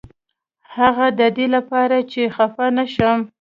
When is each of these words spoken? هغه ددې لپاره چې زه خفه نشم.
هغه 0.75 1.07
ددې 1.19 1.47
لپاره 1.55 1.97
چې 2.11 2.21
زه 2.27 2.31
خفه 2.35 2.65
نشم. 2.77 3.19